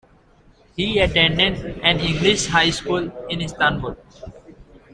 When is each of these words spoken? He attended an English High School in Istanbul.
He 0.75 0.97
attended 0.97 1.77
an 1.83 1.99
English 1.99 2.47
High 2.47 2.71
School 2.71 3.11
in 3.29 3.39
Istanbul. 3.39 3.95